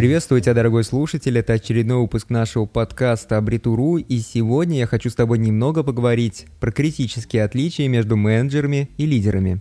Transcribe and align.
Приветствую 0.00 0.40
тебя, 0.40 0.54
дорогой 0.54 0.82
слушатель, 0.82 1.36
это 1.36 1.52
очередной 1.52 1.98
выпуск 1.98 2.30
нашего 2.30 2.64
подкаста 2.64 3.36
Абритуру, 3.36 3.98
и 3.98 4.18
сегодня 4.20 4.78
я 4.78 4.86
хочу 4.86 5.10
с 5.10 5.14
тобой 5.14 5.36
немного 5.36 5.82
поговорить 5.82 6.46
про 6.58 6.72
критические 6.72 7.44
отличия 7.44 7.86
между 7.86 8.16
менеджерами 8.16 8.88
и 8.96 9.04
лидерами. 9.04 9.60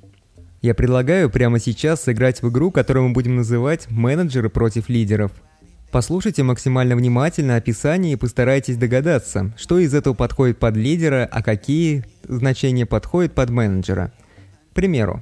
Я 0.61 0.75
предлагаю 0.75 1.29
прямо 1.29 1.59
сейчас 1.59 2.03
сыграть 2.03 2.41
в 2.41 2.49
игру, 2.49 2.71
которую 2.71 3.09
мы 3.09 3.13
будем 3.13 3.35
называть 3.35 3.91
«Менеджеры 3.91 4.49
против 4.49 4.87
лидеров». 4.87 5.33
Послушайте 5.91 6.43
максимально 6.43 6.95
внимательно 6.95 7.57
описание 7.57 8.13
и 8.13 8.15
постарайтесь 8.15 8.77
догадаться, 8.77 9.53
что 9.57 9.77
из 9.77 9.93
этого 9.93 10.13
подходит 10.13 10.57
под 10.57 10.77
лидера, 10.77 11.27
а 11.29 11.43
какие 11.43 12.05
значения 12.23 12.85
подходят 12.85 13.33
под 13.33 13.49
менеджера. 13.49 14.13
Примеру, 14.79 15.21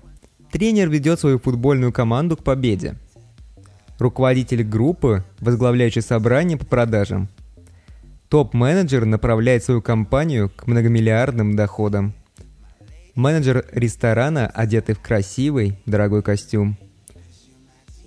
тренер 0.52 0.88
ведет 0.88 1.20
свою 1.20 1.40
футбольную 1.40 1.92
команду 1.92 2.38
к 2.38 2.44
победе– 2.44 2.94
руководитель 3.98 4.64
группы, 4.64 5.24
возглавляющий 5.40 6.04
собрание 6.04 6.60
по 6.60 6.66
продажам. 6.68 7.28
Топ-менеджер 8.30 9.06
направляет 9.06 9.64
свою 9.64 9.82
компанию 9.82 10.52
к 10.56 10.68
многомиллиардным 10.68 11.56
доходам. 11.56 12.14
Менеджер 13.16 13.66
ресторана, 13.72 14.46
одетый 14.46 14.94
в 14.94 15.00
красивый, 15.00 15.80
дорогой 15.88 16.22
костюм. 16.22 16.78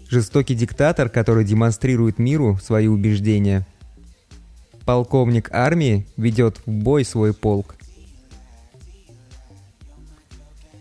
Жестокий 0.08 0.54
диктатор, 0.54 1.08
который 1.08 1.44
демонстрирует 1.44 2.20
миру 2.20 2.60
свои 2.62 2.86
убеждения. 2.86 3.66
Полковник 4.84 5.50
армии 5.52 6.06
ведет 6.16 6.60
в 6.64 6.70
бой 6.70 7.04
свой 7.04 7.34
полк. 7.34 7.74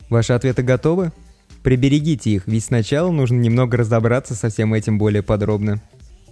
Ваши 0.10 0.34
ответы 0.34 0.64
готовы? 0.64 1.12
Приберегите 1.64 2.32
их, 2.32 2.44
ведь 2.48 2.66
сначала 2.66 3.12
нужно 3.12 3.36
немного 3.36 3.78
разобраться 3.78 4.36
со 4.36 4.50
всем 4.50 4.74
этим 4.74 4.98
более 4.98 5.24
подробно. 5.24 5.82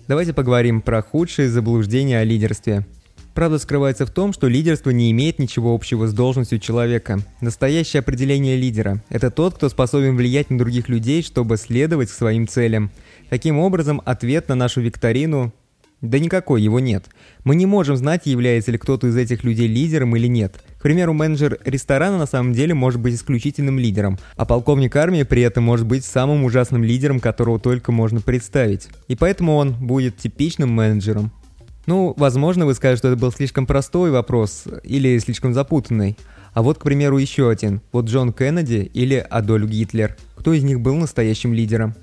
Давайте 0.07 0.33
поговорим 0.33 0.81
про 0.81 1.01
худшие 1.01 1.49
заблуждения 1.49 2.19
о 2.19 2.23
лидерстве. 2.23 2.85
Правда 3.33 3.59
скрывается 3.59 4.07
в 4.07 4.09
том, 4.09 4.33
что 4.33 4.47
лидерство 4.47 4.89
не 4.89 5.11
имеет 5.11 5.37
ничего 5.37 5.75
общего 5.75 6.07
с 6.07 6.13
должностью 6.13 6.59
человека. 6.59 7.19
Настоящее 7.39 7.99
определение 7.99 8.55
лидера– 8.55 9.03
это 9.09 9.29
тот, 9.29 9.55
кто 9.55 9.69
способен 9.69 10.15
влиять 10.15 10.49
на 10.49 10.57
других 10.57 10.89
людей, 10.89 11.21
чтобы 11.21 11.57
следовать 11.57 12.09
к 12.09 12.13
своим 12.13 12.47
целям. 12.47 12.89
Таким 13.29 13.59
образом, 13.59 14.01
ответ 14.05 14.47
на 14.47 14.55
нашу 14.55 14.81
викторину 14.81 15.53
да 16.01 16.19
никакой 16.19 16.61
его 16.61 16.79
нет. 16.79 17.05
Мы 17.43 17.55
не 17.55 17.65
можем 17.65 17.97
знать, 17.97 18.25
является 18.25 18.71
ли 18.71 18.77
кто-то 18.77 19.07
из 19.07 19.17
этих 19.17 19.43
людей 19.43 19.67
лидером 19.67 20.15
или 20.15 20.27
нет. 20.27 20.63
К 20.77 20.83
примеру, 20.83 21.13
менеджер 21.13 21.57
ресторана 21.65 22.17
на 22.17 22.27
самом 22.27 22.53
деле 22.53 22.73
может 22.73 22.99
быть 22.99 23.15
исключительным 23.15 23.79
лидером, 23.79 24.19
а 24.35 24.45
полковник 24.45 24.95
армии 24.95 25.23
при 25.23 25.41
этом 25.41 25.63
может 25.63 25.87
быть 25.87 26.05
самым 26.05 26.43
ужасным 26.43 26.83
лидером, 26.83 27.19
которого 27.19 27.59
только 27.59 27.91
можно 27.91 28.21
представить. 28.21 28.89
И 29.07 29.15
поэтому 29.15 29.55
он 29.55 29.73
будет 29.73 30.17
типичным 30.17 30.69
менеджером. 30.69 31.31
Ну, 31.87 32.13
возможно, 32.17 32.65
вы 32.65 32.75
скажете, 32.75 32.99
что 32.99 33.07
это 33.07 33.17
был 33.17 33.31
слишком 33.31 33.65
простой 33.65 34.11
вопрос 34.11 34.65
или 34.83 35.17
слишком 35.19 35.53
запутанный. 35.53 36.17
А 36.53 36.61
вот, 36.61 36.77
к 36.77 36.83
примеру, 36.83 37.17
еще 37.17 37.49
один. 37.49 37.81
Вот 37.91 38.05
Джон 38.05 38.33
Кеннеди 38.33 38.89
или 38.93 39.15
Адольф 39.15 39.69
Гитлер. 39.69 40.17
Кто 40.35 40.53
из 40.53 40.63
них 40.63 40.81
был 40.81 40.95
настоящим 40.95 41.53
лидером? 41.53 41.95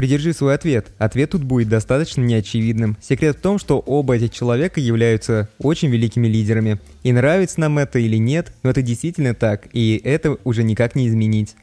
Придержи 0.00 0.32
свой 0.32 0.54
ответ. 0.54 0.86
Ответ 0.96 1.32
тут 1.32 1.44
будет 1.44 1.68
достаточно 1.68 2.22
неочевидным. 2.22 2.96
Секрет 3.02 3.36
в 3.36 3.42
том, 3.42 3.58
что 3.58 3.80
оба 3.80 4.16
этих 4.16 4.30
человека 4.30 4.80
являются 4.80 5.50
очень 5.58 5.90
великими 5.90 6.26
лидерами. 6.26 6.80
И 7.02 7.12
нравится 7.12 7.60
нам 7.60 7.76
это 7.78 7.98
или 7.98 8.16
нет, 8.16 8.50
но 8.62 8.70
это 8.70 8.80
действительно 8.80 9.34
так, 9.34 9.68
и 9.74 10.00
это 10.02 10.38
уже 10.44 10.62
никак 10.62 10.94
не 10.94 11.06
изменить. 11.06 11.54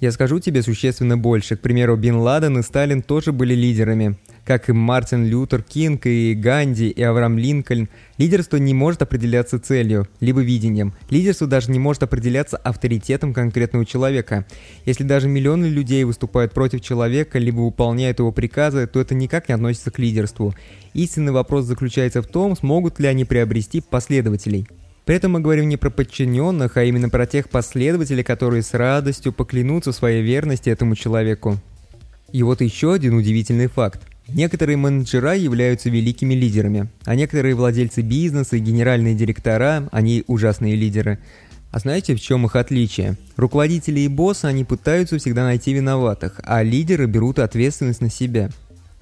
Я 0.00 0.12
скажу 0.12 0.40
тебе 0.40 0.62
существенно 0.62 1.16
больше. 1.16 1.56
К 1.56 1.60
примеру, 1.60 1.96
Бин 1.96 2.16
Ладен 2.16 2.58
и 2.58 2.62
Сталин 2.62 3.02
тоже 3.02 3.32
были 3.32 3.54
лидерами 3.54 4.16
как 4.50 4.68
и 4.68 4.72
Мартин 4.72 5.26
Лютер 5.26 5.62
Кинг, 5.62 6.06
и 6.06 6.34
Ганди, 6.34 6.88
и 6.88 7.02
Авраам 7.02 7.38
Линкольн, 7.38 7.88
лидерство 8.18 8.56
не 8.56 8.74
может 8.74 9.00
определяться 9.02 9.60
целью, 9.60 10.08
либо 10.18 10.40
видением. 10.40 10.92
Лидерство 11.08 11.46
даже 11.46 11.70
не 11.70 11.78
может 11.78 12.02
определяться 12.02 12.56
авторитетом 12.56 13.32
конкретного 13.32 13.86
человека. 13.86 14.46
Если 14.86 15.04
даже 15.04 15.28
миллионы 15.28 15.66
людей 15.66 16.02
выступают 16.02 16.52
против 16.52 16.80
человека, 16.80 17.38
либо 17.38 17.60
выполняют 17.60 18.18
его 18.18 18.32
приказы, 18.32 18.88
то 18.88 19.00
это 19.00 19.14
никак 19.14 19.48
не 19.48 19.54
относится 19.54 19.92
к 19.92 20.00
лидерству. 20.00 20.52
Истинный 20.94 21.32
вопрос 21.32 21.66
заключается 21.66 22.20
в 22.20 22.26
том, 22.26 22.56
смогут 22.56 22.98
ли 22.98 23.06
они 23.06 23.24
приобрести 23.24 23.80
последователей. 23.80 24.66
При 25.10 25.16
этом 25.16 25.32
мы 25.32 25.40
говорим 25.40 25.68
не 25.68 25.76
про 25.76 25.90
подчиненных, 25.90 26.76
а 26.76 26.84
именно 26.84 27.08
про 27.08 27.26
тех 27.26 27.48
последователей, 27.48 28.22
которые 28.22 28.62
с 28.62 28.74
радостью 28.74 29.32
поклянутся 29.32 29.90
своей 29.90 30.22
верности 30.22 30.70
этому 30.70 30.94
человеку. 30.94 31.56
И 32.30 32.44
вот 32.44 32.60
еще 32.60 32.92
один 32.94 33.14
удивительный 33.14 33.66
факт. 33.66 34.02
Некоторые 34.28 34.76
менеджера 34.76 35.34
являются 35.34 35.90
великими 35.90 36.34
лидерами, 36.34 36.86
а 37.06 37.16
некоторые 37.16 37.56
владельцы 37.56 38.02
бизнеса 38.02 38.54
и 38.54 38.60
генеральные 38.60 39.16
директора, 39.16 39.88
они 39.90 40.22
ужасные 40.28 40.76
лидеры. 40.76 41.18
А 41.72 41.80
знаете, 41.80 42.14
в 42.14 42.20
чем 42.20 42.46
их 42.46 42.54
отличие? 42.54 43.18
Руководители 43.36 43.98
и 43.98 44.06
боссы, 44.06 44.44
они 44.44 44.64
пытаются 44.64 45.18
всегда 45.18 45.42
найти 45.42 45.72
виноватых, 45.72 46.38
а 46.44 46.62
лидеры 46.62 47.06
берут 47.06 47.40
ответственность 47.40 48.00
на 48.00 48.10
себя 48.10 48.48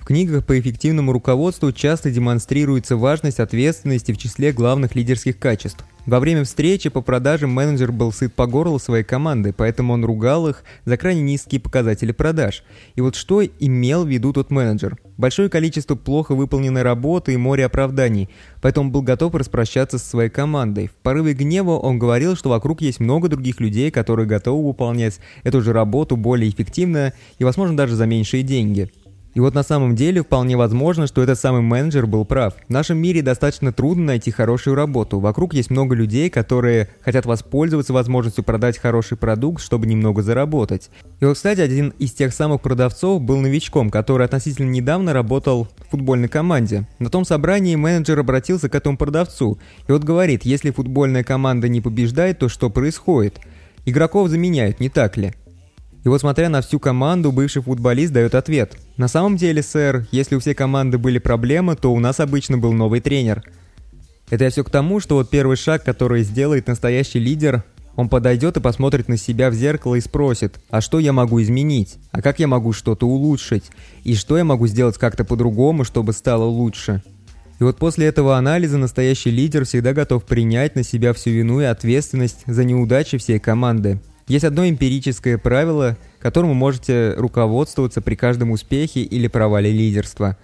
книгах 0.08 0.46
по 0.46 0.58
эффективному 0.58 1.12
руководству 1.12 1.70
часто 1.70 2.10
демонстрируется 2.10 2.96
важность 2.96 3.40
ответственности 3.40 4.12
в 4.12 4.16
числе 4.16 4.52
главных 4.52 4.94
лидерских 4.94 5.38
качеств. 5.38 5.84
Во 6.08 6.20
время 6.20 6.44
встречи 6.44 6.88
по 6.88 7.02
продажам 7.02 7.50
менеджер 7.50 7.92
был 7.92 8.12
сыт 8.12 8.32
по 8.32 8.46
горло 8.46 8.78
своей 8.78 9.04
команды, 9.04 9.52
поэтому 9.52 9.92
он 9.92 10.06
ругал 10.06 10.48
их 10.48 10.64
за 10.86 10.96
крайне 10.96 11.20
низкие 11.20 11.60
показатели 11.60 12.12
продаж. 12.12 12.64
И 12.94 13.02
вот 13.02 13.14
что 13.14 13.44
имел 13.44 14.06
в 14.06 14.08
виду 14.08 14.32
тот 14.32 14.50
менеджер? 14.50 14.96
Большое 15.18 15.50
количество 15.50 15.96
плохо 15.96 16.34
выполненной 16.34 16.80
работы 16.80 17.34
и 17.34 17.36
море 17.36 17.66
оправданий, 17.66 18.30
поэтому 18.62 18.90
был 18.90 19.02
готов 19.02 19.34
распрощаться 19.34 19.98
со 19.98 20.06
своей 20.08 20.30
командой. 20.30 20.86
В 20.86 20.92
порыве 20.92 21.34
гнева 21.34 21.72
он 21.72 21.98
говорил, 21.98 22.36
что 22.36 22.48
вокруг 22.48 22.80
есть 22.80 23.00
много 23.00 23.28
других 23.28 23.60
людей, 23.60 23.90
которые 23.90 24.26
готовы 24.26 24.66
выполнять 24.66 25.20
эту 25.42 25.60
же 25.60 25.74
работу 25.74 26.16
более 26.16 26.48
эффективно 26.48 27.12
и, 27.38 27.44
возможно, 27.44 27.76
даже 27.76 27.96
за 27.96 28.06
меньшие 28.06 28.42
деньги. 28.42 28.90
И 29.38 29.40
вот 29.40 29.54
на 29.54 29.62
самом 29.62 29.94
деле 29.94 30.24
вполне 30.24 30.56
возможно, 30.56 31.06
что 31.06 31.22
этот 31.22 31.38
самый 31.38 31.62
менеджер 31.62 32.08
был 32.08 32.24
прав. 32.24 32.54
В 32.66 32.72
нашем 32.72 32.98
мире 32.98 33.22
достаточно 33.22 33.72
трудно 33.72 34.06
найти 34.06 34.32
хорошую 34.32 34.74
работу. 34.74 35.20
Вокруг 35.20 35.54
есть 35.54 35.70
много 35.70 35.94
людей, 35.94 36.28
которые 36.28 36.88
хотят 37.02 37.24
воспользоваться 37.24 37.92
возможностью 37.92 38.42
продать 38.42 38.78
хороший 38.78 39.16
продукт, 39.16 39.62
чтобы 39.62 39.86
немного 39.86 40.22
заработать. 40.22 40.90
И 41.20 41.24
вот, 41.24 41.36
кстати, 41.36 41.60
один 41.60 41.90
из 42.00 42.14
тех 42.14 42.34
самых 42.34 42.62
продавцов 42.62 43.22
был 43.22 43.36
новичком, 43.36 43.90
который 43.90 44.26
относительно 44.26 44.70
недавно 44.70 45.12
работал 45.12 45.68
в 45.86 45.90
футбольной 45.92 46.26
команде. 46.26 46.88
На 46.98 47.08
том 47.08 47.24
собрании 47.24 47.76
менеджер 47.76 48.18
обратился 48.18 48.68
к 48.68 48.74
этому 48.74 48.96
продавцу. 48.96 49.60
И 49.86 49.92
вот 49.92 50.02
говорит, 50.02 50.44
если 50.46 50.72
футбольная 50.72 51.22
команда 51.22 51.68
не 51.68 51.80
побеждает, 51.80 52.40
то 52.40 52.48
что 52.48 52.70
происходит? 52.70 53.38
Игроков 53.86 54.30
заменяют, 54.30 54.80
не 54.80 54.88
так 54.88 55.16
ли? 55.16 55.32
И 56.08 56.10
вот 56.10 56.22
смотря 56.22 56.48
на 56.48 56.62
всю 56.62 56.80
команду, 56.80 57.32
бывший 57.32 57.60
футболист 57.60 58.14
дает 58.14 58.34
ответ. 58.34 58.78
На 58.96 59.08
самом 59.08 59.36
деле, 59.36 59.62
сэр, 59.62 60.06
если 60.10 60.36
у 60.36 60.40
всей 60.40 60.54
команды 60.54 60.96
были 60.96 61.18
проблемы, 61.18 61.76
то 61.76 61.92
у 61.92 62.00
нас 62.00 62.18
обычно 62.18 62.56
был 62.56 62.72
новый 62.72 63.00
тренер. 63.00 63.42
Это 64.30 64.44
я 64.44 64.50
все 64.50 64.64
к 64.64 64.70
тому, 64.70 65.00
что 65.00 65.16
вот 65.16 65.28
первый 65.28 65.58
шаг, 65.58 65.84
который 65.84 66.22
сделает 66.22 66.66
настоящий 66.66 67.18
лидер, 67.18 67.62
он 67.94 68.08
подойдет 68.08 68.56
и 68.56 68.60
посмотрит 68.60 69.08
на 69.08 69.18
себя 69.18 69.50
в 69.50 69.52
зеркало 69.52 69.96
и 69.96 70.00
спросит, 70.00 70.58
а 70.70 70.80
что 70.80 70.98
я 70.98 71.12
могу 71.12 71.42
изменить? 71.42 71.98
А 72.10 72.22
как 72.22 72.38
я 72.38 72.48
могу 72.48 72.72
что-то 72.72 73.06
улучшить? 73.06 73.64
И 74.02 74.14
что 74.14 74.38
я 74.38 74.44
могу 74.44 74.66
сделать 74.66 74.96
как-то 74.96 75.26
по-другому, 75.26 75.84
чтобы 75.84 76.14
стало 76.14 76.44
лучше? 76.44 77.02
И 77.60 77.64
вот 77.64 77.76
после 77.76 78.06
этого 78.06 78.38
анализа 78.38 78.78
настоящий 78.78 79.30
лидер 79.30 79.66
всегда 79.66 79.92
готов 79.92 80.24
принять 80.24 80.74
на 80.74 80.84
себя 80.84 81.12
всю 81.12 81.32
вину 81.32 81.60
и 81.60 81.64
ответственность 81.64 82.44
за 82.46 82.64
неудачи 82.64 83.18
всей 83.18 83.38
команды. 83.38 84.00
Есть 84.28 84.44
одно 84.44 84.68
эмпирическое 84.68 85.38
правило, 85.38 85.96
которым 86.20 86.50
вы 86.50 86.54
можете 86.54 87.14
руководствоваться 87.16 88.02
при 88.02 88.14
каждом 88.14 88.50
успехе 88.50 89.00
или 89.00 89.26
провале 89.26 89.72
лидерства. 89.72 90.36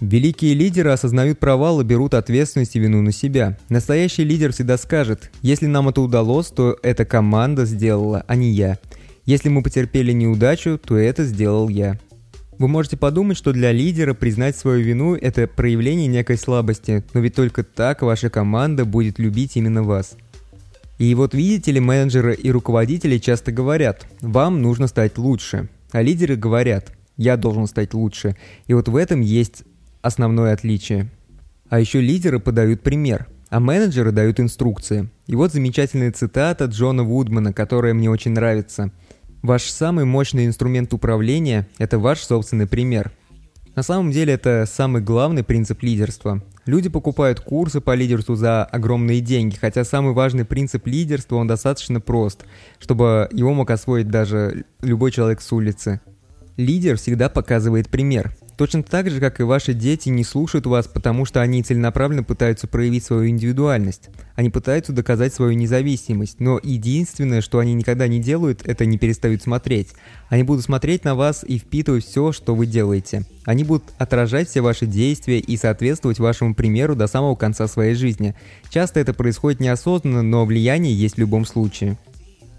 Великие 0.00 0.54
лидеры 0.54 0.90
осознают 0.90 1.40
провал 1.40 1.80
и 1.80 1.84
берут 1.84 2.14
ответственность 2.14 2.76
и 2.76 2.78
вину 2.78 3.02
на 3.02 3.10
себя. 3.10 3.58
Настоящий 3.68 4.22
лидер 4.22 4.52
всегда 4.52 4.76
скажет, 4.76 5.30
если 5.42 5.66
нам 5.66 5.88
это 5.88 6.00
удалось, 6.00 6.48
то 6.48 6.78
эта 6.82 7.04
команда 7.04 7.64
сделала, 7.64 8.24
а 8.28 8.36
не 8.36 8.50
я. 8.50 8.78
Если 9.24 9.48
мы 9.48 9.62
потерпели 9.62 10.12
неудачу, 10.12 10.78
то 10.78 10.96
это 10.96 11.24
сделал 11.24 11.68
я. 11.68 11.98
Вы 12.58 12.68
можете 12.68 12.96
подумать, 12.96 13.36
что 13.36 13.52
для 13.52 13.72
лидера 13.72 14.14
признать 14.14 14.56
свою 14.56 14.84
вину– 14.84 15.16
это 15.20 15.48
проявление 15.48 16.06
некой 16.06 16.38
слабости, 16.38 17.02
но 17.12 17.20
ведь 17.20 17.34
только 17.34 17.64
так 17.64 18.02
ваша 18.02 18.30
команда 18.30 18.84
будет 18.84 19.18
любить 19.18 19.56
именно 19.56 19.82
вас. 19.82 20.16
И 20.98 21.14
вот 21.14 21.34
видите 21.34 21.72
ли, 21.72 21.80
менеджеры 21.80 22.34
и 22.34 22.50
руководители 22.50 23.18
часто 23.18 23.52
говорят, 23.52 24.06
вам 24.20 24.62
нужно 24.62 24.86
стать 24.86 25.18
лучше. 25.18 25.68
А 25.92 26.02
лидеры 26.02 26.36
говорят, 26.36 26.92
я 27.16 27.36
должен 27.36 27.66
стать 27.66 27.94
лучше. 27.94 28.36
И 28.66 28.74
вот 28.74 28.88
в 28.88 28.96
этом 28.96 29.20
есть 29.20 29.64
основное 30.02 30.52
отличие. 30.52 31.10
А 31.68 31.80
еще 31.80 32.00
лидеры 32.00 32.38
подают 32.38 32.82
пример. 32.82 33.26
а 33.50 33.60
менеджеры 33.60 34.10
дают 34.10 34.40
инструкции. 34.40 35.10
И 35.28 35.36
вот 35.36 35.52
замечательная 35.52 36.10
цитата 36.10 36.64
Джона 36.64 37.04
Вудмана, 37.04 37.52
которая 37.52 37.94
мне 37.94 38.10
очень 38.10 38.32
нравится. 38.32 38.90
«Ваш 39.42 39.64
самый 39.70 40.04
мощный 40.04 40.46
инструмент 40.46 40.92
управления– 40.92 41.68
это 41.78 42.00
ваш 42.00 42.18
собственный 42.24 42.66
пример». 42.66 43.12
На 43.76 43.84
самом 43.84 44.10
деле 44.10 44.32
это 44.32 44.64
самый 44.66 45.02
главный 45.02 45.44
принцип 45.44 45.82
лидерства. 45.82 46.42
Люди 46.66 46.88
покупают 46.88 47.40
курсы 47.40 47.80
по 47.80 47.94
лидерству 47.94 48.36
за 48.36 48.64
огромные 48.64 49.20
деньги, 49.20 49.56
хотя 49.56 49.84
самый 49.84 50.14
важный 50.14 50.46
принцип 50.46 50.86
лидерства, 50.86 51.36
он 51.36 51.46
достаточно 51.46 52.00
прост, 52.00 52.44
чтобы 52.78 53.28
его 53.32 53.52
мог 53.52 53.70
освоить 53.70 54.08
даже 54.08 54.64
любой 54.80 55.10
человек 55.10 55.42
с 55.42 55.52
улицы. 55.52 56.00
Лидер 56.56 56.96
всегда 56.96 57.28
показывает 57.28 57.88
пример. 57.88 58.34
Точно 58.56 58.84
так 58.84 59.10
же, 59.10 59.18
как 59.18 59.40
и 59.40 59.42
ваши 59.42 59.74
дети 59.74 60.08
не 60.10 60.22
слушают 60.22 60.66
вас, 60.66 60.86
потому 60.86 61.24
что 61.24 61.40
они 61.40 61.62
целенаправленно 61.62 62.22
пытаются 62.22 62.68
проявить 62.68 63.04
свою 63.04 63.28
индивидуальность. 63.28 64.10
Они 64.36 64.48
пытаются 64.48 64.92
доказать 64.92 65.34
свою 65.34 65.54
независимость, 65.54 66.38
но 66.38 66.60
единственное, 66.62 67.40
что 67.40 67.58
они 67.58 67.74
никогда 67.74 68.06
не 68.06 68.20
делают, 68.20 68.62
это 68.64 68.86
не 68.86 68.96
перестают 68.96 69.42
смотреть. 69.42 69.88
Они 70.28 70.44
будут 70.44 70.64
смотреть 70.64 71.04
на 71.04 71.16
вас 71.16 71.44
и 71.46 71.58
впитывать 71.58 72.04
все, 72.04 72.30
что 72.30 72.54
вы 72.54 72.66
делаете. 72.66 73.24
Они 73.44 73.64
будут 73.64 73.84
отражать 73.98 74.48
все 74.48 74.60
ваши 74.60 74.86
действия 74.86 75.40
и 75.40 75.56
соответствовать 75.56 76.20
вашему 76.20 76.54
примеру 76.54 76.94
до 76.94 77.08
самого 77.08 77.34
конца 77.34 77.66
своей 77.66 77.94
жизни. 77.94 78.36
Часто 78.70 79.00
это 79.00 79.14
происходит 79.14 79.60
неосознанно, 79.60 80.22
но 80.22 80.44
влияние 80.44 80.94
есть 80.94 81.16
в 81.16 81.18
любом 81.18 81.44
случае. 81.44 81.98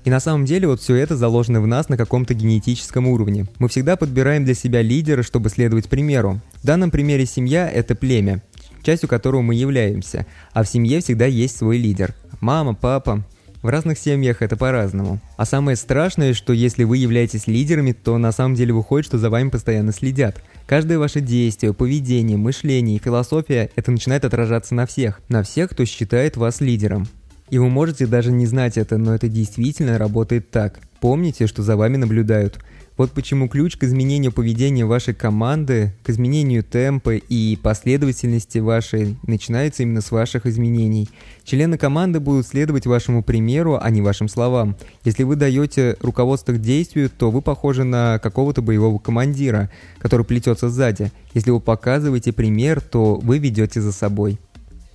И 0.05 0.09
на 0.11 0.19
самом 0.19 0.45
деле 0.45 0.67
вот 0.67 0.81
все 0.81 0.95
это 0.95 1.17
заложено 1.17 1.59
в 1.59 1.67
нас 1.67 1.89
на 1.89 1.97
каком-то 1.97 2.35
генетическом 2.35 3.07
уровне. 3.07 3.47
Мы 3.57 3.67
всегда 3.67 3.95
подбираем 3.95 4.45
для 4.45 4.53
себя 4.53 4.83
лидера, 4.83 5.23
чтобы 5.23 5.49
следовать 5.49 5.89
примеру. 5.89 6.39
В 6.61 6.65
данном 6.65 6.91
примере 6.91 7.25
семья– 7.25 7.67
это 7.73 7.95
племя, 7.95 8.43
частью 8.83 9.09
которого 9.09 9.41
мы 9.41 9.55
являемся, 9.55 10.27
а 10.53 10.63
в 10.63 10.67
семье 10.67 11.01
всегда 11.01 11.25
есть 11.25 11.57
свой 11.57 11.79
лидер. 11.79 12.13
Мама, 12.39 12.75
папа. 12.75 13.25
В 13.63 13.67
разных 13.67 13.97
семьях 13.97 14.43
это 14.43 14.55
по-разному. 14.55 15.19
А 15.37 15.45
самое 15.45 15.75
страшное, 15.75 16.35
что 16.35 16.53
если 16.53 16.83
вы 16.83 16.97
являетесь 16.97 17.47
лидерами, 17.47 17.93
то 17.93 18.19
на 18.19 18.31
самом 18.31 18.53
деле 18.53 18.73
выходит, 18.73 19.07
что 19.07 19.17
за 19.17 19.31
вами 19.31 19.49
постоянно 19.49 19.91
следят. 19.91 20.39
Каждое 20.67 20.99
ваше 20.99 21.19
действие, 21.19 21.73
поведение, 21.73 22.37
мышление 22.37 22.97
и 22.97 23.01
философия– 23.03 23.71
это 23.75 23.89
начинает 23.89 24.23
отражаться 24.23 24.75
на 24.75 24.85
всех. 24.85 25.19
На 25.29 25.41
всех, 25.41 25.71
кто 25.71 25.83
считает 25.85 26.37
вас 26.37 26.61
лидером. 26.61 27.07
И 27.49 27.57
вы 27.57 27.69
можете 27.69 28.07
даже 28.07 28.31
не 28.31 28.45
знать 28.45 28.77
это, 28.77 28.97
но 28.97 29.13
это 29.13 29.27
действительно 29.27 29.97
работает 29.97 30.49
так. 30.49 30.79
Помните, 30.99 31.45
что 31.47 31.61
за 31.61 31.75
вами 31.75 31.97
наблюдают. 31.97 32.59
Вот 32.97 33.11
почему 33.11 33.49
ключ 33.49 33.75
к 33.75 33.83
изменению 33.83 34.31
поведения 34.31 34.85
вашей 34.85 35.13
команды, 35.13 35.93
к 36.01 36.09
изменению 36.09 36.63
темпа 36.63 37.15
и 37.15 37.57
последовательности 37.57 38.59
вашей 38.59 39.17
начинается 39.27 39.83
именно 39.83 39.99
с 39.99 40.11
ваших 40.11 40.45
изменений. 40.45 41.09
Члены 41.43 41.77
команды 41.77 42.21
будут 42.21 42.47
следовать 42.47 42.85
вашему 42.85 43.21
примеру, 43.21 43.77
а 43.81 43.89
не 43.89 44.01
вашим 44.01 44.29
словам. 44.29 44.77
Если 45.03 45.23
вы 45.23 45.35
даете 45.35 45.97
руководство 45.99 46.53
к 46.53 46.61
действию, 46.61 47.09
то 47.09 47.31
вы 47.31 47.41
похожи 47.41 47.83
на 47.83 48.17
какого-то 48.19 48.61
боевого 48.61 48.97
командира, 48.97 49.69
который 49.99 50.25
плетется 50.25 50.69
сзади. 50.69 51.11
Если 51.33 51.51
вы 51.51 51.59
показываете 51.59 52.31
пример, 52.31 52.79
то 52.79 53.15
вы 53.15 53.39
ведете 53.39 53.81
за 53.81 53.91
собой. 53.91 54.39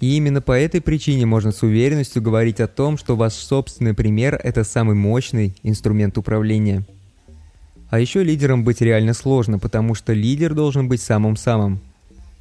И 0.00 0.16
именно 0.16 0.40
по 0.40 0.52
этой 0.52 0.80
причине 0.80 1.26
можно 1.26 1.52
с 1.52 1.62
уверенностью 1.62 2.22
говорить 2.22 2.58
о 2.60 2.66
том, 2.66 2.96
что 2.96 3.16
ваш 3.16 3.34
собственный 3.34 3.92
пример– 3.92 4.40
это 4.42 4.64
самый 4.64 4.94
мощный 4.94 5.54
инструмент 5.62 6.16
управления. 6.16 6.86
А 7.90 8.00
еще 8.00 8.24
лидером 8.24 8.64
быть 8.64 8.80
реально 8.80 9.12
сложно, 9.12 9.58
потому 9.58 9.94
что 9.94 10.14
лидер 10.14 10.54
должен 10.54 10.88
быть 10.88 11.02
самым-самым. 11.02 11.80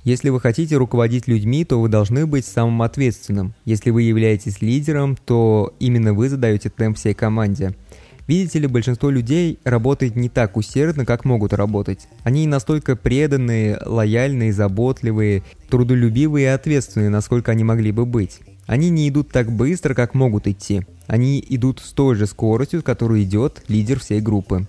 Если 0.06 0.30
вы 0.30 0.40
хотите 0.40 0.78
руководить 0.78 1.28
людьми, 1.28 1.66
то 1.66 1.82
вы 1.82 1.90
должны 1.90 2.26
быть 2.26 2.46
самым 2.46 2.82
ответственным. 2.82 3.54
Если 3.66 3.90
вы 3.90 4.04
являетесь 4.04 4.62
лидером, 4.62 5.18
то 5.18 5.74
именно 5.80 6.14
вы 6.14 6.30
задаете 6.30 6.70
темп 6.70 6.98
всей 6.98 7.14
команде– 7.14 7.76
Видите 8.30 8.60
ли, 8.60 8.68
большинство 8.68 9.10
людей 9.10 9.58
работает 9.64 10.16
не 10.16 10.30
так 10.30 10.56
усердно, 10.56 11.04
как 11.04 11.26
могут 11.26 11.52
работать. 11.52 12.08
Они 12.22 12.42
не 12.42 12.48
настолько 12.48 12.96
преданные, 12.96 13.80
лояльные, 13.84 14.54
заботливые, 14.54 15.42
трудолюбивые 15.68 16.44
и 16.44 16.50
ответственные, 16.50 17.10
насколько 17.10 17.52
они 17.52 17.64
могли 17.64 17.92
бы 17.92 18.06
быть. 18.06 18.42
Они 18.68 18.92
не 18.92 19.10
идут 19.10 19.32
так 19.32 19.52
быстро, 19.52 19.96
как 19.96 20.14
могут 20.14 20.46
идти. 20.46 20.84
Они 21.08 21.44
идут 21.50 21.80
с 21.80 21.92
той 21.92 22.14
же 22.14 22.28
скоростью, 22.28 22.82
с 22.82 22.84
которой 22.84 23.24
идет 23.24 23.64
лидер 23.68 24.00
всей 24.00 24.22
группы. 24.22 24.68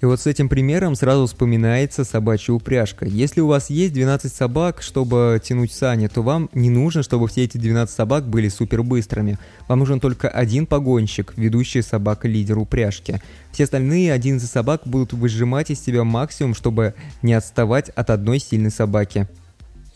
И 0.00 0.06
вот 0.06 0.18
с 0.18 0.26
этим 0.26 0.48
примером 0.48 0.94
сразу 0.94 1.26
вспоминается 1.26 2.04
собачья 2.04 2.54
упряжка. 2.54 3.04
Если 3.04 3.42
у 3.42 3.46
вас 3.46 3.68
есть 3.68 3.92
12 3.92 4.32
собак, 4.32 4.80
чтобы 4.80 5.38
тянуть 5.44 5.72
сани, 5.72 6.06
то 6.06 6.22
вам 6.22 6.48
не 6.54 6.70
нужно, 6.70 7.02
чтобы 7.02 7.28
все 7.28 7.44
эти 7.44 7.58
12 7.58 7.94
собак 7.94 8.26
были 8.26 8.48
супер 8.48 8.82
быстрыми. 8.82 9.38
Вам 9.68 9.80
нужен 9.80 10.00
только 10.00 10.30
один 10.30 10.64
погонщик, 10.64 11.34
ведущий 11.36 11.82
собака-лидер 11.82 12.56
упряжки. 12.56 13.20
Все 13.52 13.64
остальные 13.64 14.14
11 14.14 14.50
собак 14.50 14.82
будут 14.86 15.12
выжимать 15.12 15.70
из 15.70 15.80
себя 15.80 16.02
максимум, 16.02 16.54
чтобы 16.54 16.94
не 17.20 17.34
отставать 17.34 17.90
от 17.90 18.08
одной 18.08 18.38
сильной 18.38 18.70
собаки. 18.70 19.28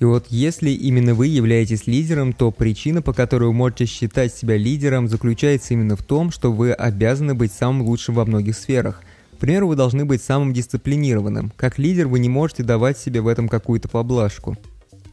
И 0.01 0.05
вот 0.05 0.27
если 0.29 0.69
именно 0.71 1.15
вы 1.15 1.29
являетесь 1.29 1.87
лидером, 1.87 2.35
то 2.35 2.51
причина, 2.51 3.01
по 3.01 3.15
которой 3.15 3.45
вы 3.45 3.53
можете 3.55 3.87
считать 3.87 4.35
себя 4.35 4.59
лидером, 4.59 5.09
заключается 5.09 5.73
именно 5.73 5.97
в 5.97 6.03
том, 6.03 6.31
что 6.31 6.53
вы 6.53 6.73
обязаны 6.73 7.35
быть 7.35 7.53
самым 7.53 7.87
лучшим 7.87 8.17
во 8.17 8.27
многих 8.27 8.55
сферах– 8.55 9.01
примеру, 9.47 9.69
вы 9.69 9.77
должны 9.77 10.07
быть 10.07 10.23
самым 10.23 10.55
дисциплинированным. 10.55 11.53
Как 11.57 11.79
лидер 11.79 12.09
вы 12.09 12.19
не 12.19 12.31
можете 12.31 12.63
давать 12.63 12.97
себе 12.97 13.21
в 13.21 13.29
этом 13.29 13.47
какую-то 13.47 13.91
поблажку. 13.91 14.57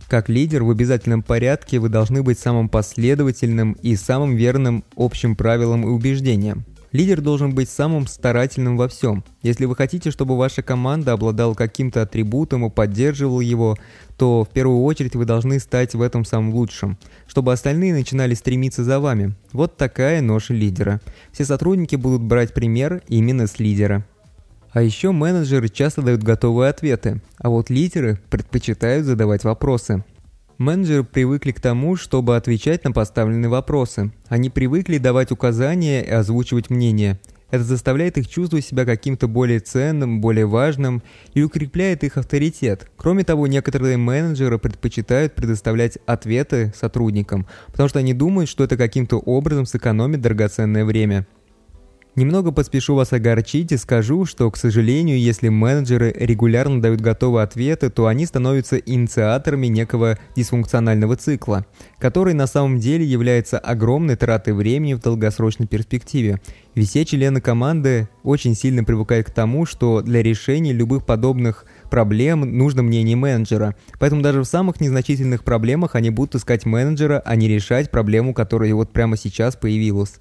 Как 0.08 0.30
лидер 0.30 0.64
в 0.64 0.70
обязательном 0.70 1.22
порядке 1.22 1.80
вы 1.80 1.90
должны 1.90 2.24
быть 2.24 2.40
самым 2.40 2.70
последовательным 2.70 3.74
и 3.74 3.98
самым 3.98 4.38
верным 4.38 4.86
общим 4.96 5.36
правилам 5.36 5.84
и 5.84 5.90
убеждениям. 5.90 6.64
Лидер 6.94 7.20
должен 7.20 7.54
быть 7.54 7.70
самым 7.70 8.08
старательным 8.08 8.78
во 8.78 8.88
всем. 8.88 9.26
Если 9.44 9.66
вы 9.66 9.76
хотите, 9.76 10.12
чтобы 10.12 10.38
ваша 10.38 10.62
команда 10.62 11.12
обладала 11.12 11.54
каким-то 11.54 12.02
атрибутом 12.02 12.66
и 12.66 12.70
поддерживала 12.70 13.42
его, 13.42 13.78
то 14.18 14.46
в 14.46 14.54
первую 14.54 14.84
очередь 14.84 15.16
вы 15.16 15.26
должны 15.26 15.60
стать 15.60 15.94
в 15.94 16.02
этом 16.02 16.24
самым 16.24 16.54
лучшим, 16.54 16.98
чтобы 17.28 17.52
остальные 17.52 17.94
начинали 17.94 18.34
стремиться 18.34 18.86
за 18.86 19.02
вами. 19.02 19.36
Вот 19.52 19.76
такая 19.76 20.22
ноша 20.22 20.54
лидера. 20.54 21.02
Все 21.34 21.44
сотрудники 21.44 21.98
будут 21.98 22.22
брать 22.22 22.54
пример 22.54 23.02
именно 23.10 23.48
с 23.48 23.60
лидера. 23.60 24.06
А 24.72 24.82
еще 24.82 25.12
менеджеры 25.12 25.68
часто 25.68 26.02
дают 26.02 26.24
готовые 26.24 26.70
ответы, 26.70 27.22
а 27.38 27.50
вот 27.50 27.70
лидеры 27.70 28.20
предпочитают 28.30 29.06
задавать 29.06 29.44
вопросы. 29.44 30.04
Менеджеры 30.58 31.04
привыкли 31.04 31.52
к 31.52 31.60
тому, 31.60 31.98
чтобы 31.98 32.38
отвечать 32.38 32.84
на 32.84 32.92
поставленные 32.92 33.50
вопросы. 33.50 34.14
Они 34.30 34.50
привыкли 34.50 34.98
давать 34.98 35.32
указания 35.32 36.04
и 36.04 36.10
озвучивать 36.10 36.70
мнения. 36.70 37.20
Это 37.50 37.66
заставляет 37.66 38.18
их 38.18 38.30
чувствовать 38.30 38.66
себя 38.66 38.86
каким-то 38.86 39.28
более 39.28 39.60
ценным, 39.60 40.22
более 40.22 40.46
важным 40.46 41.04
и 41.34 41.44
укрепляет 41.44 42.06
их 42.06 42.16
авторитет. 42.16 42.90
Кроме 42.96 43.26
того, 43.26 43.46
некоторые 43.48 43.98
менеджеры 43.98 44.58
предпочитают 44.58 45.36
предоставлять 45.36 45.98
ответы 46.06 46.72
сотрудникам, 46.80 47.46
потому 47.68 47.90
что 47.90 48.00
они 48.00 48.14
думают, 48.14 48.50
что 48.50 48.64
это 48.64 48.78
каким-то 48.78 49.18
образом 49.18 49.66
сэкономит 49.66 50.22
драгоценное 50.22 50.86
время. 50.86 51.28
Немного 52.18 52.52
поспешу 52.52 52.96
вас 52.96 53.14
огорчить 53.14 53.72
и 53.72 53.78
скажу, 53.78 54.26
что, 54.26 54.52
к 54.52 54.58
сожалению, 54.58 55.18
если 55.18 55.48
менеджеры 55.48 56.14
регулярно 56.14 56.82
дают 56.82 57.00
готовые 57.00 57.46
ответы, 57.46 57.90
то 57.90 58.08
они 58.08 58.26
становятся 58.26 58.76
инициаторами 58.76 59.68
некого 59.68 60.20
дисфункционального 60.36 61.16
цикла, 61.16 61.66
который 62.00 62.34
на 62.34 62.48
самом 62.48 62.80
деле 62.80 63.06
является 63.06 63.60
огромной 63.60 64.18
тратой 64.18 64.54
времени 64.54 64.94
в 64.94 65.00
долгосрочной 65.00 65.68
перспективе. 65.68 66.42
Ведь 66.76 66.90
все 66.90 67.06
члены 67.06 67.40
команды 67.40 68.10
очень 68.24 68.56
сильно 68.56 68.84
привыкают 68.84 69.28
к 69.28 69.32
тому, 69.32 69.66
что 69.66 70.02
для 70.02 70.22
решения 70.22 70.74
любых 70.74 71.06
подобных 71.06 71.66
проблем 71.90 72.42
нужно 72.58 72.84
мнение 72.84 73.16
менеджера. 73.16 73.78
Поэтому 74.00 74.22
даже 74.22 74.42
в 74.42 74.46
самых 74.46 74.82
незначительных 74.82 75.46
проблемах 75.46 75.96
они 75.96 76.10
будут 76.10 76.36
искать 76.36 76.66
менеджера, 76.66 77.22
а 77.24 77.38
не 77.38 77.48
решать 77.48 77.90
проблему, 77.90 78.34
которая 78.34 78.76
вот 78.76 78.92
прямо 78.92 79.16
сейчас 79.16 79.56
появилась. 79.56 80.20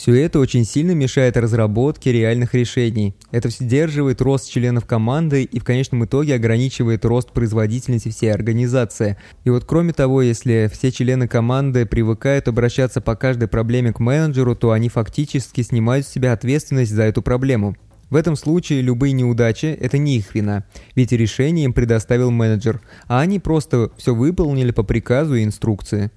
Все 0.00 0.14
это 0.14 0.38
очень 0.38 0.64
сильно 0.64 0.92
мешает 0.92 1.36
разработке 1.36 2.10
реальных 2.10 2.54
решений. 2.54 3.14
Это 3.32 3.50
сдерживает 3.50 4.22
рост 4.22 4.50
членов 4.50 4.86
команды 4.86 5.42
и 5.42 5.58
в 5.60 5.64
конечном 5.64 6.06
итоге 6.06 6.36
ограничивает 6.36 7.04
рост 7.04 7.32
производительности 7.32 8.08
всей 8.08 8.32
организации. 8.32 9.18
И 9.44 9.50
вот 9.50 9.66
кроме 9.66 9.92
того, 9.92 10.22
если 10.22 10.70
все 10.72 10.90
члены 10.90 11.28
команды 11.28 11.84
привыкают 11.84 12.48
обращаться 12.48 13.02
по 13.02 13.14
каждой 13.14 13.46
проблеме 13.46 13.92
к 13.92 14.00
менеджеру, 14.00 14.56
то 14.56 14.70
они 14.70 14.88
фактически 14.88 15.60
снимают 15.60 16.06
с 16.06 16.10
себя 16.10 16.32
ответственность 16.32 16.94
за 16.94 17.02
эту 17.02 17.20
проблему. 17.20 17.76
В 18.08 18.16
этом 18.16 18.36
случае 18.36 18.80
любые 18.80 19.12
неудачи– 19.12 19.66
это 19.80 19.98
не 19.98 20.16
их 20.16 20.34
вина, 20.34 20.64
ведь 20.94 21.12
решение 21.12 21.66
им 21.66 21.74
предоставил 21.74 22.30
менеджер, 22.30 22.80
а 23.06 23.20
они 23.20 23.38
просто 23.38 23.90
все 23.98 24.14
выполнили 24.14 24.70
по 24.70 24.82
приказу 24.82 25.34
и 25.34 25.44
инструкции. 25.44 26.10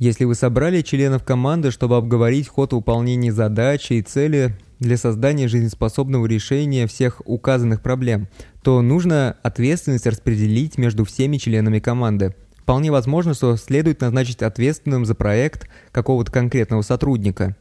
Если 0.00 0.24
вы 0.24 0.34
собрали 0.34 0.80
членов 0.80 1.24
команды, 1.24 1.70
чтобы 1.70 1.98
обговорить 1.98 2.48
ход 2.48 2.72
выполнения 2.72 3.34
задачи 3.34 3.92
и 3.92 4.02
цели 4.02 4.56
для 4.78 4.96
создания 4.96 5.46
жизнеспособного 5.46 6.24
решения 6.24 6.86
всех 6.86 7.20
указанных 7.26 7.82
проблем, 7.82 8.26
то 8.62 8.80
нужно 8.80 9.36
ответственность 9.42 10.06
распределить 10.06 10.78
между 10.78 11.04
всеми 11.04 11.36
членами 11.36 11.80
команды. 11.80 12.34
Вполне 12.56 12.90
возможно, 12.90 13.34
что 13.34 13.58
следует 13.58 14.00
назначить 14.00 14.40
ответственным 14.40 15.04
за 15.04 15.14
проект 15.14 15.68
какого-то 15.92 16.32
конкретного 16.32 16.80
сотрудника. 16.80 17.54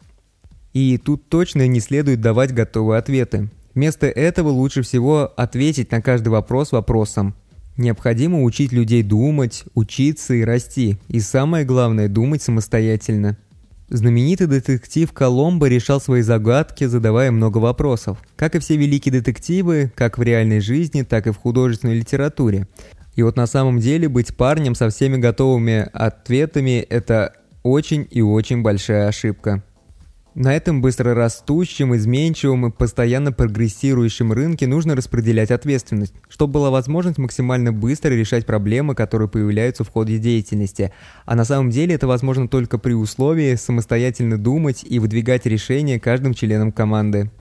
И 0.72 0.98
тут 0.98 1.27
точно 1.27 1.67
не 1.67 1.81
следует 1.81 2.22
давать 2.22 2.53
готовые 2.53 3.00
ответы. 3.00 3.50
Вместо 3.75 4.08
этого 4.08 4.48
лучше 4.48 4.81
всего 4.81 5.29
ответить 5.36 5.91
на 5.91 6.01
каждый 6.01 6.29
вопрос 6.29 6.72
вопросом. 6.72 7.36
Необходимо 7.79 8.43
учить 8.43 8.74
людей 8.74 9.03
думать, 9.03 9.63
учиться 9.74 10.33
и 10.33 10.43
расти. 10.43 10.98
И 11.07 11.21
самое 11.21 11.63
главное– 11.63 12.07
думать 12.09 12.43
самостоятельно. 12.43 13.38
Знаменитый 13.88 14.48
детектив 14.48 15.09
Коломбо 15.13 15.69
решал 15.69 16.01
свои 16.01 16.21
загадки, 16.21 16.83
задавая 16.83 17.31
много 17.31 17.59
вопросов. 17.59 18.17
Как 18.36 18.55
и 18.55 18.59
все 18.59 18.75
великие 18.75 19.13
детективы, 19.13 19.93
как 19.95 20.17
в 20.17 20.21
реальной 20.21 20.59
жизни, 20.59 21.03
так 21.03 21.25
и 21.27 21.31
в 21.31 21.38
художественной 21.38 21.98
литературе. 21.98 22.67
И 23.15 23.24
вот 23.24 23.38
на 23.38 23.48
самом 23.48 23.79
деле 23.79 24.09
быть 24.09 24.36
парнем 24.36 24.75
со 24.75 24.89
всеми 24.89 25.15
готовыми 25.15 25.88
ответами– 25.93 26.79
это 26.89 27.31
очень 27.63 28.05
и 28.12 28.21
очень 28.21 28.62
большая 28.62 29.07
ошибка. 29.07 29.63
На 30.36 30.55
этом 30.55 30.81
быстро 30.81 31.15
растущем, 31.15 31.95
изменчивом 31.95 32.67
и 32.67 32.71
постоянно 32.71 33.31
прогрессирующем 33.31 34.31
рынке 34.31 34.67
нужно 34.67 34.95
распределять 34.95 35.50
ответственность, 35.50 36.13
чтобы 36.29 36.53
была 36.53 36.69
возможность 36.69 37.17
максимально 37.17 37.74
быстро 37.74 38.09
решать 38.09 38.45
проблемы, 38.45 38.93
которые 38.93 39.27
появляются 39.27 39.83
в 39.83 39.89
ходе 39.89 40.19
деятельности. 40.19 40.93
А 41.25 41.36
на 41.36 41.45
самом 41.45 41.71
деле 41.71 41.95
это 41.95 42.07
возможно 42.07 42.48
только 42.48 42.77
при 42.77 42.93
условии 42.93 43.55
самостоятельно 43.55 44.38
думать 44.38 44.86
и 44.88 45.00
выдвигать 45.00 45.48
решения 45.48 46.00
каждым 46.00 46.36
членом 46.36 46.71
команды. 46.71 47.31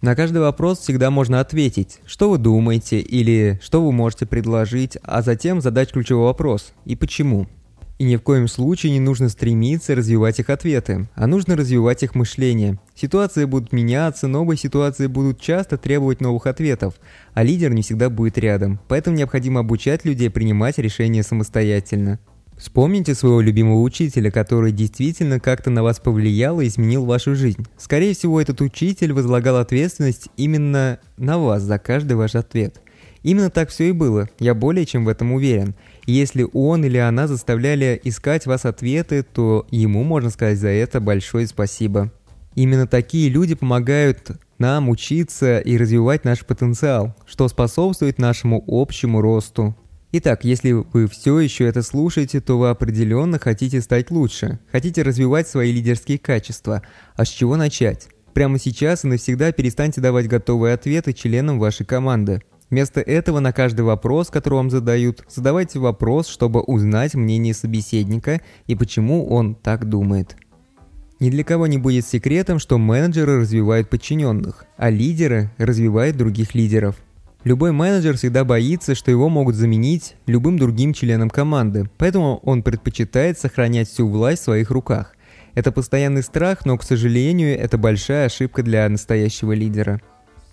На 0.00 0.14
каждый 0.14 0.38
вопрос 0.38 0.78
всегда 0.78 1.10
можно 1.10 1.40
ответить, 1.40 1.98
что 2.06 2.30
вы 2.30 2.38
думаете 2.38 3.00
или 3.00 3.58
что 3.62 3.84
вы 3.84 3.92
можете 3.92 4.24
предложить, 4.24 4.96
а 5.02 5.20
затем 5.20 5.60
задать 5.60 5.92
ключевой 5.92 6.26
вопрос 6.26 6.72
и 6.86 6.96
почему. 6.96 7.48
И 8.00 8.04
ни 8.04 8.16
в 8.16 8.22
коем 8.22 8.48
случае 8.48 8.92
не 8.92 9.00
нужно 9.00 9.28
стремиться 9.28 9.94
развивать 9.94 10.40
их 10.40 10.48
ответы, 10.48 11.06
а 11.14 11.26
нужно 11.26 11.54
развивать 11.54 12.02
их 12.02 12.14
мышление. 12.14 12.80
Ситуации 12.94 13.44
будут 13.44 13.74
меняться, 13.74 14.26
новые 14.26 14.56
ситуации 14.56 15.06
будут 15.06 15.38
часто 15.38 15.76
требовать 15.76 16.22
новых 16.22 16.46
ответов, 16.46 16.94
а 17.34 17.42
лидер 17.42 17.74
не 17.74 17.82
всегда 17.82 18.08
будет 18.08 18.38
рядом, 18.38 18.80
поэтому 18.88 19.18
необходимо 19.18 19.60
обучать 19.60 20.06
людей 20.06 20.30
принимать 20.30 20.78
решения 20.78 21.22
самостоятельно. 21.22 22.18
Вспомните 22.56 23.14
своего 23.14 23.42
любимого 23.42 23.82
учителя, 23.82 24.30
который 24.30 24.72
действительно 24.72 25.38
как-то 25.38 25.68
на 25.68 25.82
вас 25.82 26.00
повлиял 26.00 26.58
и 26.62 26.68
изменил 26.68 27.04
вашу 27.04 27.34
жизнь. 27.34 27.66
Скорее 27.76 28.14
всего, 28.14 28.40
этот 28.40 28.62
учитель 28.62 29.12
возлагал 29.12 29.58
ответственность 29.58 30.28
именно 30.38 31.00
на 31.18 31.38
вас 31.38 31.64
за 31.64 31.78
каждый 31.78 32.14
ваш 32.14 32.34
ответ. 32.34 32.80
Именно 33.22 33.50
так 33.50 33.68
все 33.68 33.90
и 33.90 33.92
было, 33.92 34.28
я 34.38 34.54
более 34.54 34.86
чем 34.86 35.04
в 35.04 35.08
этом 35.08 35.32
уверен– 35.32 35.74
если 36.10 36.46
он 36.52 36.84
или 36.84 36.98
она 36.98 37.26
заставляли 37.26 38.00
искать 38.02 38.46
вас 38.46 38.64
ответы, 38.64 39.22
то 39.22 39.66
ему 39.70 40.02
можно 40.02 40.30
сказать 40.30 40.58
за 40.58 40.68
это 40.68 41.00
большое 41.00 41.46
спасибо. 41.46 42.12
Именно 42.56 42.86
такие 42.86 43.28
люди 43.28 43.54
помогают 43.54 44.32
нам 44.58 44.88
учиться 44.88 45.60
и 45.60 45.76
развивать 45.76 46.24
наш 46.24 46.44
потенциал, 46.44 47.14
что 47.26 47.46
способствует 47.48 48.18
нашему 48.18 48.62
общему 48.66 49.20
росту. 49.20 49.76
Итак, 50.12 50.44
если 50.44 50.72
вы 50.72 51.06
все 51.06 51.38
еще 51.38 51.64
это 51.66 51.82
слушаете, 51.82 52.40
то 52.40 52.58
вы 52.58 52.70
определенно 52.70 53.38
хотите 53.38 53.80
стать 53.80 54.10
лучше, 54.10 54.58
хотите 54.72 55.02
развивать 55.02 55.46
свои 55.46 55.70
лидерские 55.70 56.18
качества. 56.18 56.82
А 57.14 57.24
с 57.24 57.28
чего 57.28 57.56
начать? 57.56 58.08
Прямо 58.34 58.58
сейчас 58.58 59.04
и 59.04 59.06
навсегда 59.06 59.52
перестаньте 59.52 60.00
давать 60.00 60.26
готовые 60.26 60.74
ответы 60.74 61.12
членам 61.12 61.60
вашей 61.60 61.86
команды. 61.86 62.42
Вместо 62.70 63.00
этого 63.00 63.40
на 63.40 63.52
каждый 63.52 63.82
вопрос, 63.82 64.30
который 64.30 64.54
вам 64.54 64.70
задают, 64.70 65.24
задавайте 65.28 65.80
вопрос, 65.80 66.28
чтобы 66.28 66.60
узнать 66.60 67.14
мнение 67.14 67.52
собеседника 67.52 68.40
и 68.68 68.76
почему 68.76 69.28
он 69.28 69.56
так 69.56 69.88
думает. 69.88 70.36
Ни 71.18 71.30
для 71.30 71.44
кого 71.44 71.66
не 71.66 71.78
будет 71.78 72.06
секретом, 72.06 72.60
что 72.60 72.78
менеджеры 72.78 73.40
развивают 73.40 73.90
подчиненных, 73.90 74.64
а 74.76 74.88
лидеры 74.88 75.50
развивают 75.58 76.16
других 76.16 76.54
лидеров. 76.54 76.96
Любой 77.42 77.72
менеджер 77.72 78.16
всегда 78.16 78.44
боится, 78.44 78.94
что 78.94 79.10
его 79.10 79.28
могут 79.28 79.56
заменить 79.56 80.14
любым 80.26 80.58
другим 80.58 80.92
членом 80.92 81.28
команды, 81.28 81.90
поэтому 81.98 82.40
он 82.44 82.62
предпочитает 82.62 83.38
сохранять 83.38 83.88
всю 83.88 84.06
власть 84.08 84.42
в 84.42 84.44
своих 84.44 84.70
руках. 84.70 85.14
Это 85.54 85.72
постоянный 85.72 86.22
страх, 86.22 86.64
но, 86.64 86.78
к 86.78 86.84
сожалению, 86.84 87.58
это 87.58 87.76
большая 87.76 88.26
ошибка 88.26 88.62
для 88.62 88.88
настоящего 88.88 89.52
лидера. 89.52 90.00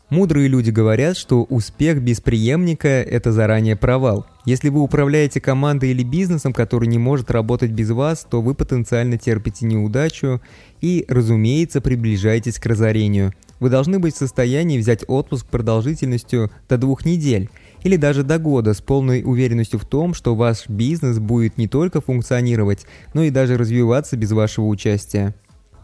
Мудрые 0.10 0.48
люди 0.48 0.70
говорят, 0.70 1.18
что 1.18 1.44
успех 1.44 2.02
без 2.02 2.22
преемника– 2.22 2.88
это 2.88 3.34
заранее 3.34 3.76
провал. 3.76 4.26
Если 4.46 4.70
вы 4.70 4.80
управляете 4.80 5.42
командой 5.42 5.92
или 5.92 6.04
бизнесом, 6.04 6.54
который 6.54 6.88
не 6.88 6.98
может 6.98 7.30
работать 7.30 7.72
без 7.72 7.90
вас, 7.90 8.26
то 8.30 8.42
вы 8.42 8.56
потенциально 8.56 9.18
терпите 9.18 9.66
неудачу 9.66 10.42
и, 10.80 11.04
разумеется, 11.10 11.82
приближаетесь 11.82 12.58
к 12.58 12.66
разорению. 12.68 13.34
Вы 13.60 13.70
должны 13.70 14.00
быть 14.00 14.16
в 14.16 14.18
состоянии 14.18 14.80
взять 14.80 15.04
отпуск 15.10 15.46
продолжительностью 15.48 16.52
до 16.70 16.78
двух 16.78 17.04
недель 17.04 17.50
или 17.84 17.98
даже 17.98 18.24
до 18.24 18.38
года 18.38 18.74
с 18.74 18.80
полной 18.80 19.24
уверенностью 19.26 19.78
в 19.78 19.86
том, 19.86 20.14
что 20.14 20.36
ваш 20.36 20.70
бизнес 20.70 21.20
будет 21.20 21.58
не 21.58 21.68
только 21.68 22.00
функционировать, 22.00 22.86
но 23.14 23.24
и 23.24 23.30
даже 23.30 23.58
развиваться 23.58 24.16
без 24.16 24.32
вашего 24.32 24.68
участия. 24.68 25.36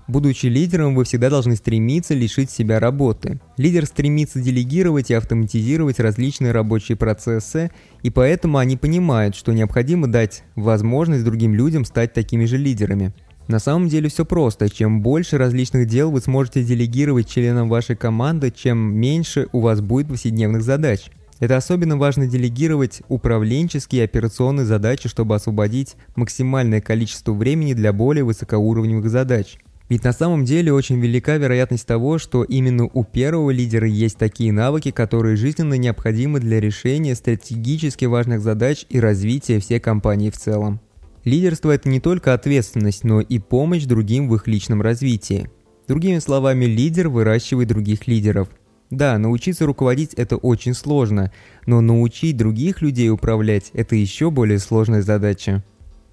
Будучи 0.07 0.48
лидером, 0.48 0.95
вы 0.95 1.05
всегда 1.05 1.29
должны 1.29 1.55
стремиться 1.55 2.13
лишить 2.13 2.51
себя 2.51 2.79
работы. 2.79 3.39
Лидер 3.57 3.86
стремится 3.86 4.41
делегировать 4.41 5.12
и 5.12 5.13
автоматизировать 5.13 6.00
различные 6.00 6.51
рабочие 6.51 6.98
процессы, 6.98 7.72
и 8.01 8.10
поэтому 8.10 8.57
они 8.57 8.75
понимают, 8.75 9.36
что 9.36 9.53
необходимо 9.53 10.07
дать 10.07 10.43
возможность 10.55 11.24
другим 11.24 11.53
людям 11.55 11.86
стать 11.86 12.13
такими 12.13 12.43
же 12.45 12.57
лидерами. 12.57 13.13
На 13.48 13.60
самом 13.60 13.88
деле 13.88 14.10
все 14.10 14.25
просто. 14.25 14.69
Чем 14.69 15.01
больше 15.01 15.38
различных 15.38 15.88
дел 15.88 16.12
вы 16.12 16.19
сможете 16.19 16.63
делегировать 16.63 17.29
членам 17.29 17.69
вашей 17.69 17.95
команды, 17.95 18.51
чем 18.51 18.77
меньше 18.77 19.48
у 19.53 19.62
вас 19.62 19.79
будет 19.79 20.07
повседневных 20.07 20.63
задач. 20.63 21.12
Это 21.39 21.57
особенно 21.57 21.98
важно 21.98 22.27
делегировать 22.27 23.01
управленческие 23.10 24.01
и 24.01 24.05
операционные 24.05 24.65
задачи, 24.65 25.10
чтобы 25.10 25.36
освободить 25.36 25.95
максимальное 26.15 26.79
количество 26.79 27.33
времени 27.33 27.74
для 27.74 27.91
более 27.91 28.24
высокоуровневых 28.24 29.10
задач. 29.10 29.57
Ведь 29.93 30.05
на 30.05 30.12
самом 30.12 30.43
деле 30.43 30.73
очень 30.73 31.00
велика 31.00 31.38
вероятность 31.38 31.85
того, 31.85 32.17
что 32.17 32.43
именно 32.43 32.85
у 32.85 33.03
первого 33.03 33.51
лидера 33.51 33.88
есть 33.88 34.17
такие 34.17 34.51
навыки, 34.51 34.89
которые 34.89 35.35
жизненно 35.35 35.75
необходимы 35.75 36.39
для 36.39 36.59
решения 36.59 37.13
стратегически 37.13 38.05
важных 38.05 38.41
задач 38.41 38.88
и 38.89 39.00
развития 39.00 39.59
всей 39.59 39.79
компании 39.79 40.31
в 40.31 40.38
целом. 40.39 40.79
Лидерство– 41.25 41.69
это 41.75 41.89
не 41.89 42.00
только 42.00 42.33
ответственность, 42.33 43.03
но 43.03 43.21
и 43.21 43.38
помощь 43.38 43.83
другим 43.83 44.29
в 44.29 44.33
их 44.33 44.47
личном 44.47 44.81
развитии. 44.81 45.47
Другими 45.88 46.17
словами, 46.17 46.65
лидер 46.65 47.09
выращивает 47.09 47.67
других 47.67 48.07
лидеров. 48.07 48.47
Да, 48.89 49.19
научиться 49.19 49.67
руководить– 49.67 50.13
это 50.15 50.38
очень 50.38 50.73
сложно, 50.73 51.31
но 51.67 51.81
научить 51.81 52.35
других 52.35 52.81
людей 52.81 53.12
управлять– 53.12 53.69
это 53.73 53.95
еще 53.95 54.31
более 54.31 54.57
сложная 54.57 55.03
задача. 55.03 55.63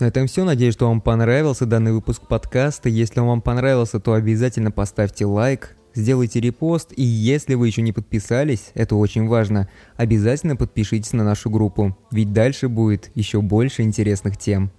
На 0.01 0.07
этом 0.07 0.27
все. 0.27 0.45
Надеюсь, 0.45 0.75
что 0.75 0.89
вам 0.89 1.03
понравился 1.03 1.67
данный 1.67 1.93
выпуск 1.93 2.23
подкаста. 2.27 2.89
Если 2.89 3.21
он 3.21 3.27
вам 3.27 3.43
понравился, 3.43 4.01
то 4.01 4.15
обязательно 4.15 4.71
поставьте 4.71 5.27
лайк, 5.27 5.77
сделайте 5.95 6.41
репост. 6.41 6.93
И 6.97 7.03
если 7.03 7.55
вы 7.55 7.67
еще 7.67 7.83
не 7.83 7.93
подписались, 7.93 8.71
это 8.75 8.97
очень 8.97 9.29
важно, 9.29 9.69
обязательно 9.97 10.57
подпишитесь 10.57 11.13
на 11.13 11.23
нашу 11.23 11.51
группу. 11.51 11.97
Ведь 12.11 12.33
дальше 12.33 12.69
будет 12.69 13.11
еще 13.15 13.43
больше 13.43 13.83
интересных 13.83 14.39
тем. 14.39 14.71